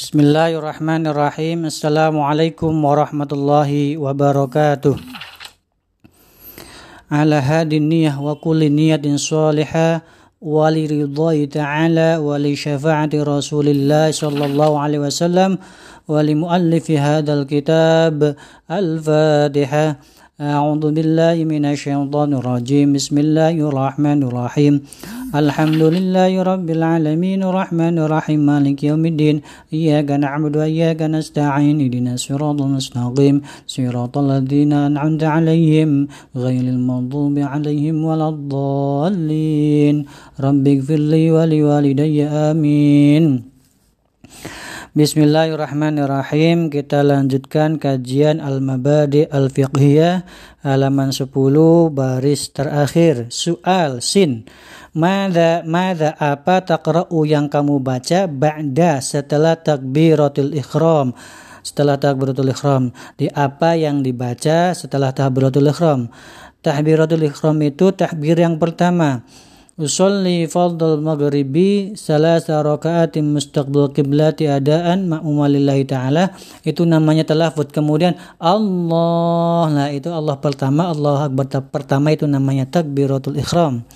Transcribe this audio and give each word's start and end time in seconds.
بسم 0.00 0.20
الله 0.20 0.50
الرحمن 0.64 1.12
الرحيم 1.12 1.68
السلام 1.68 2.16
عليكم 2.20 2.72
ورحمة 2.84 3.30
الله 3.32 3.98
وبركاته 4.00 4.96
على 7.12 7.34
هذه 7.34 7.76
النية 7.76 8.12
وكل 8.16 8.60
نية 8.72 9.04
صالحة 9.16 10.02
ولرضاه 10.40 11.44
تعالى 11.44 12.16
ولشفاعة 12.16 13.12
رسول 13.14 13.66
الله 13.68 14.10
صلى 14.10 14.44
الله 14.44 14.70
عليه 14.80 14.98
وسلم 14.98 15.58
ولمؤلف 16.08 16.90
هذا 16.90 17.32
الكتاب 17.34 18.36
الفاتحة 18.70 19.86
أعوذ 20.40 20.84
بالله 20.96 21.36
من 21.44 21.64
الشيطان 21.76 22.30
الرجيم 22.40 22.96
بسم 22.96 23.18
الله 23.18 23.54
الرحمن 23.68 24.22
الرحيم 24.22 24.74
الحمد 25.30 25.82
لله 25.94 26.42
رب 26.42 26.68
العالمين 26.70 27.42
الرحمن 27.46 27.98
الرحيم 27.98 28.40
مالك 28.50 28.82
يوم 28.84 29.06
الدين 29.06 29.36
إياك 29.72 30.10
نعبد 30.10 30.56
وإياك 30.56 31.02
نستعين 31.02 31.80
اهدنا 31.80 32.14
الصراط 32.18 32.58
المستقيم 32.62 33.36
صراط 33.66 34.18
الذين 34.18 34.72
أنعمت 34.72 35.22
عليهم 35.24 35.90
غير 36.36 36.64
المغضوب 36.74 37.38
عليهم 37.38 37.96
ولا 38.04 38.28
الضالين 38.28 39.96
رب 40.40 40.64
اغفر 40.68 41.00
لي 41.12 41.30
ولوالدي 41.30 42.24
آمين 42.50 43.24
Bismillahirrahmanirrahim. 44.90 46.66
Kita 46.66 47.06
lanjutkan 47.06 47.78
kajian 47.78 48.42
Al-Mabadi 48.42 49.22
Al-Fiqhiyah 49.22 50.26
Halaman 50.66 51.14
10 51.14 51.30
baris 51.94 52.50
terakhir. 52.50 53.30
Soal 53.30 54.02
Sin. 54.02 54.50
Mada 54.90 55.62
mada 55.62 56.18
apa 56.18 56.66
takra'u 56.66 57.22
yang 57.22 57.46
kamu 57.46 57.78
baca 57.78 58.26
ba'da 58.26 58.98
setelah 58.98 59.54
takbiratul 59.54 60.58
ikhram? 60.58 61.14
Setelah 61.62 61.94
takbiratul 61.94 62.50
ikhram. 62.50 62.90
Di 63.14 63.30
apa 63.30 63.78
yang 63.78 64.02
dibaca 64.02 64.74
setelah 64.74 65.14
takbiratul 65.14 65.70
ikhram? 65.70 66.10
Takbiratul 66.66 67.30
ikhram 67.30 67.62
itu 67.62 67.94
takbir 67.94 68.42
yang 68.42 68.58
pertama 68.58 69.22
Usolli 69.80 70.44
fardal 70.44 71.00
maghribi 71.00 71.96
salasa 71.96 72.60
rakaatin 72.60 73.32
mustaqbil 73.32 73.96
kiblati 73.96 74.44
adaan 74.44 75.08
ma'umalillahi 75.08 75.88
ta'ala 75.88 76.36
itu 76.68 76.84
namanya 76.84 77.24
talafut 77.24 77.72
kemudian 77.72 78.12
Allah 78.36 79.72
nah 79.72 79.88
itu 79.88 80.12
Allah 80.12 80.36
pertama 80.36 80.92
Allah 80.92 81.32
Akbar 81.32 81.48
pertama 81.72 82.12
itu 82.12 82.28
namanya 82.28 82.68
takbiratul 82.68 83.40
ikhram 83.40 83.88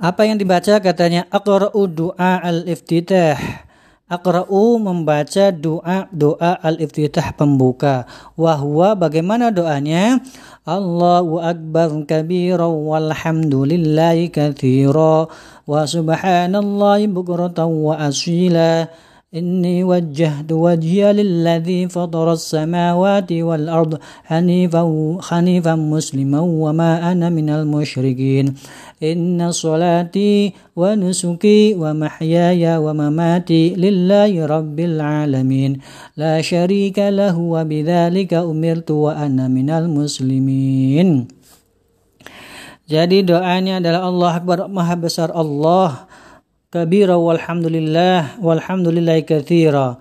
apa 0.00 0.24
yang 0.24 0.40
dibaca 0.40 0.80
katanya 0.80 1.28
aqra'u 1.28 1.84
doa 1.84 2.40
al-iftitah. 2.40 3.36
Aqra'u 4.08 4.80
membaca 4.80 5.52
doa 5.52 6.08
doa 6.08 6.56
al-iftitah 6.56 7.36
pembuka. 7.36 8.08
Wahwa 8.32 8.96
bagaimana 8.96 9.52
doanya? 9.52 10.24
Allahu 10.68 11.40
akbar 11.40 11.88
kabira 12.04 12.68
walhamdulillahi 12.68 14.28
katsira 14.28 15.24
wa 15.64 15.88
subhanallahi 15.88 17.08
bukratan 17.08 17.80
wa 17.80 17.96
asila. 17.96 18.92
إني 19.30 19.86
وجهت 19.86 20.50
وجهي 20.50 21.12
للذي 21.22 21.88
فطر 21.88 22.32
السماوات 22.32 23.30
والأرض 23.32 23.92
حنيفا 24.26 24.82
حنيفا 25.22 25.74
مسلما 25.74 26.40
وما 26.40 27.12
أنا 27.12 27.30
من 27.30 27.50
المشركين. 27.50 28.54
إن 29.02 29.38
صلاتي 29.54 30.52
ونسكي 30.76 31.74
ومحياي 31.78 32.64
ومماتي 32.76 33.62
لله 33.78 34.32
رب 34.46 34.78
العالمين. 34.80 35.78
لا 36.18 36.42
شريك 36.42 36.98
له 36.98 37.38
وبذلك 37.38 38.34
أمرت 38.34 38.90
وأنا 38.90 39.46
من 39.46 39.70
المسلمين. 39.70 41.08
Jadi 42.90 43.22
doanya 43.22 43.78
adalah 43.78 44.10
Allah 44.10 44.32
Akbar 44.42 44.58
Maha 44.66 44.98
Besar 44.98 45.30
Allah. 45.30 46.10
Kabira 46.70 47.18
walhamdulillah 47.18 48.38
walhamdulillah 48.38 49.18
kathira. 49.26 49.98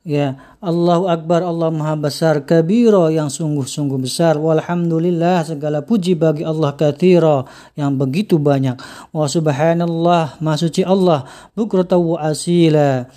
Ya 0.00 0.40
Allahu 0.64 1.12
Akbar 1.12 1.44
Allah 1.44 1.68
Maha 1.68 1.92
Besar. 1.96 2.44
Kabira 2.48 3.12
yang 3.12 3.28
sungguh-sungguh 3.28 4.00
besar. 4.00 4.40
Walhamdulillah 4.40 5.44
segala 5.44 5.84
puji 5.84 6.16
bagi 6.16 6.40
Allah 6.40 6.72
kathira 6.72 7.44
yang 7.76 8.00
begitu 8.00 8.40
banyak. 8.40 8.80
Wa 9.12 9.28
subhanallah 9.28 10.40
maha 10.40 10.56
suci 10.56 10.80
Allah. 10.84 11.28
Bukrata 11.52 12.00
wa 12.00 12.16
asila 12.16 13.08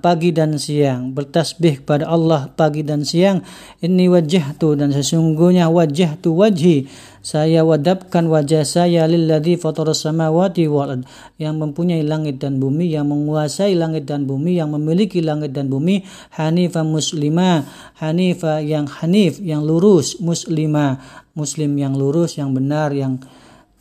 pagi 0.00 0.30
dan 0.30 0.60
siang. 0.60 1.16
Bertasbih 1.16 1.80
kepada 1.80 2.04
Allah 2.04 2.52
pagi 2.52 2.84
dan 2.84 3.02
siang. 3.02 3.40
Ini 3.80 4.12
wajah 4.12 4.56
tu 4.60 4.76
dan 4.76 4.92
sesungguhnya 4.92 5.72
wajah 5.72 6.20
tu 6.20 6.36
wajhi. 6.36 6.88
Saya 7.24 7.64
wadabkan 7.64 8.28
wajah 8.28 8.68
saya 8.68 9.08
lilladzi 9.08 9.56
fataras 9.56 10.04
samawati 10.04 10.68
wal 10.68 11.08
yang 11.40 11.56
mempunyai 11.56 12.04
langit 12.04 12.36
dan 12.36 12.60
bumi 12.60 12.92
yang 12.92 13.08
menguasai 13.08 13.72
langit 13.72 14.04
dan 14.04 14.28
bumi 14.28 14.60
yang 14.60 14.68
memiliki 14.76 15.24
langit 15.24 15.56
dan 15.56 15.72
bumi. 15.72 16.04
Hanifa 16.36 16.84
muslima. 16.84 17.64
Hanifa 17.96 18.60
yang 18.60 18.84
hanif 18.84 19.40
yang 19.40 19.64
lurus 19.64 20.20
muslima. 20.20 21.00
Muslim 21.32 21.74
yang 21.80 21.96
lurus 21.96 22.36
yang 22.36 22.52
benar 22.52 22.92
yang 22.92 23.18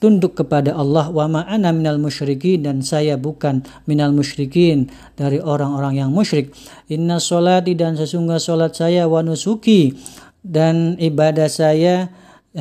tunduk 0.04 0.36
kepada 0.36 0.76
Allah 0.76 1.08
wa 1.08 1.32
ma'ana 1.32 1.72
minal 1.72 1.96
musyrikin 1.96 2.68
dan 2.68 2.84
saya 2.84 3.16
bukan 3.16 3.64
minal 3.88 4.12
musyrikin 4.12 4.92
dari 5.16 5.40
orang-orang 5.40 6.04
yang 6.04 6.12
musyrik. 6.12 6.52
Inna 6.92 7.24
solati 7.24 7.72
dan 7.72 7.96
sesungguhnya 7.96 8.44
solat 8.44 8.76
saya 8.76 9.08
wa 9.08 9.24
nusuki 9.24 9.96
dan 10.44 11.00
ibadah 11.00 11.48
saya 11.48 12.12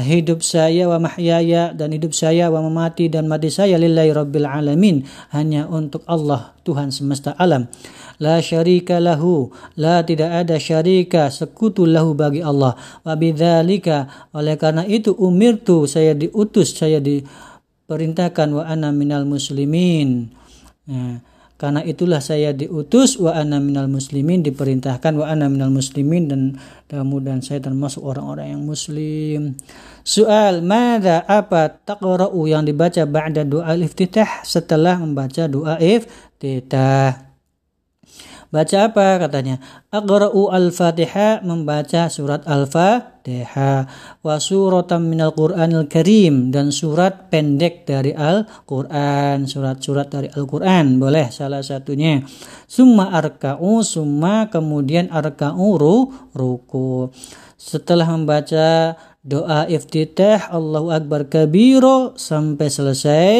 hidup 0.00 0.40
saya 0.40 0.88
wa 0.88 1.04
mahyaya 1.04 1.76
dan 1.76 1.92
hidup 1.92 2.16
saya 2.16 2.48
wa 2.48 2.64
mamati 2.64 3.12
dan 3.12 3.28
mati 3.28 3.52
saya 3.52 3.76
lillahi 3.76 4.08
rabbil 4.16 4.48
alamin 4.48 5.04
hanya 5.36 5.68
untuk 5.68 6.00
Allah 6.08 6.56
Tuhan 6.64 6.88
semesta 6.88 7.36
alam. 7.36 7.68
La 8.16 8.40
syarika 8.40 8.96
lahu 9.04 9.52
la 9.76 10.00
tidak 10.00 10.32
ada 10.32 10.56
syarika 10.56 11.28
sekutu 11.28 11.84
lahu 11.84 12.16
bagi 12.16 12.40
Allah. 12.40 12.72
Wa 13.04 13.12
bidzalika 13.20 14.30
oleh 14.32 14.56
karena 14.56 14.88
itu 14.88 15.12
umirtu 15.12 15.84
saya 15.84 16.16
diutus 16.16 16.72
saya 16.72 16.96
diperintahkan 16.96 18.48
wa 18.48 18.64
ana 18.64 18.96
minal 18.96 19.28
muslimin. 19.28 20.32
Nah, 20.88 21.20
karena 21.62 21.78
itulah 21.86 22.18
saya 22.18 22.50
diutus 22.50 23.22
wa 23.22 23.38
ana 23.38 23.62
minal 23.62 23.86
muslimin 23.86 24.42
diperintahkan 24.42 25.14
wa 25.14 25.30
ana 25.30 25.46
minal 25.46 25.70
muslimin 25.70 26.26
dan 26.26 26.58
mudah 26.90 27.38
saya 27.38 27.62
termasuk 27.62 28.02
orang-orang 28.02 28.58
yang 28.58 28.66
muslim. 28.66 29.54
Soal 30.02 30.66
mada 30.66 31.22
apa 31.22 31.70
taqra'u 31.70 32.50
yang 32.50 32.66
dibaca 32.66 33.06
ba'da 33.06 33.46
doa 33.46 33.78
iftitah 33.78 34.42
setelah 34.42 34.98
membaca 34.98 35.46
doa 35.46 35.78
iftitah. 35.78 37.31
Baca 38.52 38.92
apa 38.92 39.16
katanya? 39.16 39.56
Aqra'u 39.88 40.52
al-Fatihah 40.52 41.40
membaca 41.40 42.12
surat 42.12 42.44
Al-Fatihah 42.44 43.88
wa 44.20 44.36
suratan 44.36 45.08
minal 45.08 45.32
Qur'anil 45.32 45.88
Karim 45.88 46.52
dan 46.52 46.68
surat 46.68 47.32
pendek 47.32 47.88
dari 47.88 48.12
Al-Qur'an, 48.12 49.48
surat-surat 49.48 50.12
dari 50.12 50.28
Al-Qur'an. 50.28 51.00
Boleh 51.00 51.32
salah 51.32 51.64
satunya. 51.64 52.20
Summa 52.68 53.16
arka'u 53.16 53.80
summa 53.80 54.52
kemudian 54.52 55.08
arka'u 55.08 55.80
ru, 55.80 56.12
ruku. 56.36 57.08
Setelah 57.56 58.04
membaca 58.12 59.00
doa 59.22 59.64
iftitah 59.70 60.50
Allahu 60.50 60.90
Akbar 60.90 61.30
kabiro 61.30 62.18
sampai 62.18 62.68
selesai 62.68 63.36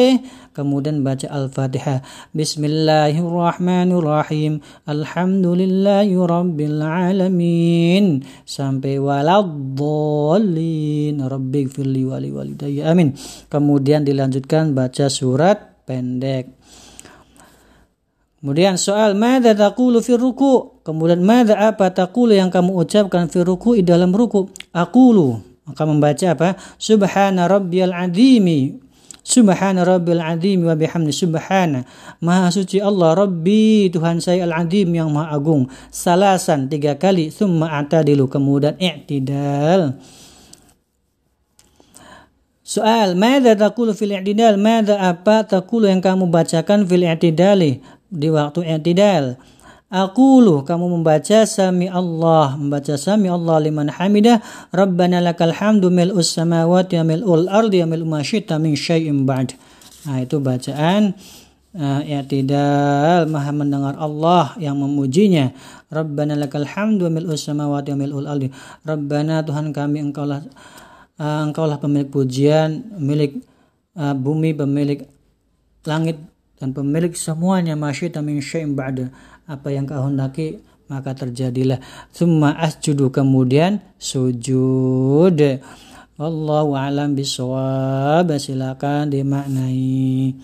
kemudian 0.53 1.01
baca 1.01 1.25
Al-Fatihah 1.27 2.05
Bismillahirrahmanirrahim 2.31 4.61
Alhamdulillahi 4.85 6.15
Rabbil 6.15 6.79
Alamin 6.79 8.23
sampai 8.45 9.01
waladdallin 9.01 11.17
Rabbi 11.19 11.67
firli 11.67 12.05
wali 12.05 12.31
walidayya 12.31 12.87
amin 12.93 13.17
kemudian 13.49 14.05
dilanjutkan 14.05 14.77
baca 14.77 15.09
surat 15.09 15.73
pendek 15.83 16.63
Kemudian 18.43 18.75
soal 18.75 19.15
mada 19.15 19.55
taqulu 19.55 20.03
fi 20.03 20.19
ruku? 20.19 20.83
Kemudian 20.83 21.23
mada 21.23 21.55
apa 21.63 21.95
taqulu 21.95 22.35
yang 22.35 22.51
kamu 22.51 22.75
ucapkan 22.75 23.31
fi 23.31 23.39
ruku 23.39 23.79
dalam 23.79 24.11
ruku? 24.11 24.51
Aqulu 24.75 25.39
maka 25.63 25.87
membaca 25.87 26.35
apa? 26.35 26.59
Subhana 26.75 27.47
rabbiyal 27.47 27.95
azimi. 27.95 28.82
Subhana 29.23 29.87
rabbil 29.87 30.19
azim 30.19 30.67
wa 30.67 30.75
bihamdi 30.75 31.15
subhana. 31.15 31.87
Maha 32.19 32.51
suci 32.51 32.83
Allah 32.83 33.15
Rabbi 33.15 33.87
Tuhan 33.87 34.19
saya 34.19 34.43
al-azim 34.43 34.91
yang 34.91 35.15
maha 35.15 35.39
agung. 35.39 35.71
Salasan 35.95 36.67
tiga 36.67 36.99
kali. 36.99 37.31
Thumma 37.31 37.71
a'tadilu. 37.79 38.27
Kemudian 38.27 38.75
i'tidal. 38.83 39.95
Soal, 42.67 43.15
Mada 43.15 43.55
takulu 43.55 43.95
fil 43.95 44.11
i'tidal? 44.11 44.59
Mada 44.59 44.99
apa 44.99 45.47
takulu 45.47 45.87
yang 45.87 46.03
kamu 46.03 46.27
bacakan 46.27 46.83
fil 46.83 47.07
i'tidali? 47.07 47.79
Di 48.11 48.27
waktu 48.27 48.67
i'tidal. 48.67 49.39
Aqulu 49.93 50.65
kamu 50.65 50.89
membaca 50.89 51.45
sami 51.45 51.85
Allah, 51.85 52.57
membaca 52.57 52.97
sami 52.97 53.29
Allah 53.29 53.61
liman 53.61 53.93
hamidah, 53.93 54.41
Rabbana 54.73 55.21
lakal 55.21 55.53
hamdu 55.53 55.93
mil'us 55.93 56.33
samawati 56.33 56.97
wa 56.97 57.13
mil'ul 57.13 57.45
ardi 57.45 57.77
wa 57.85 57.93
mil'u 57.93 58.05
ma 58.09 58.25
min 58.57 58.73
syai'in 58.73 59.21
ba'd. 59.21 59.53
Nah, 60.09 60.17
itu 60.25 60.41
bacaan 60.41 61.13
uh, 61.77 62.01
ya 62.09 62.25
tidak 62.25 63.29
maha 63.29 63.53
mendengar 63.53 63.93
Allah 64.01 64.57
yang 64.57 64.81
memujinya. 64.81 65.53
Rabbana 65.93 66.41
lakal 66.41 66.65
hamdu 66.65 67.13
mil'us 67.13 67.45
samawati 67.45 67.93
wa 67.93 67.97
mil'ul 68.01 68.25
ardi. 68.25 68.49
Rabbana 68.81 69.45
Tuhan 69.45 69.77
kami 69.77 70.09
engkaulah 70.09 70.41
uh, 71.21 71.45
engkaulah 71.45 71.77
pemilik 71.77 72.09
pujian, 72.09 72.97
milik 72.97 73.45
uh, 73.93 74.17
bumi, 74.17 74.57
pemilik 74.57 75.05
langit 75.85 76.17
dan 76.57 76.73
pemilik 76.73 77.13
semuanya 77.13 77.77
masyita 77.77 78.25
min 78.25 78.41
syai'in 78.41 78.73
ba'da 78.73 79.13
apa 79.47 79.67
yang 79.71 79.83
kau 79.87 80.07
hendaki 80.07 80.63
maka 80.87 81.15
terjadilah. 81.15 81.79
Summa 82.13 82.53
asjudu 82.59 83.09
kemudian 83.09 83.81
sujud. 83.97 85.39
Wallahu 86.13 86.77
alam 86.77 87.17
bisawab 87.17 88.29
silakan 88.37 89.09
dimaknai 89.09 90.37